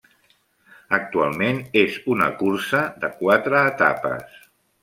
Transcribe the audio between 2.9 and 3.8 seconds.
de quatre